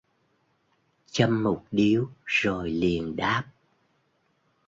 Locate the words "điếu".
1.71-2.07